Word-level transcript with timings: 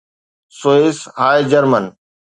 Swiss 0.59 0.99
هاء 1.21 1.41
German 1.49 1.85